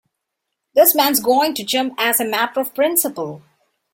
[0.73, 3.43] This man's going to jump as a matter of principle.